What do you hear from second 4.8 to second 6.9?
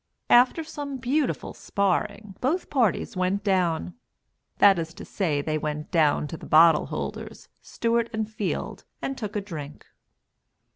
to say, they went down to the bottle